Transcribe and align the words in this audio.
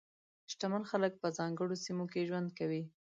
شتمن 0.51 0.83
خلک 0.91 1.13
په 1.21 1.27
ځانګړو 1.37 1.75
سیمو 1.85 2.05
کې 2.11 2.27
ژوند 2.29 2.49
کوي. 2.59 2.83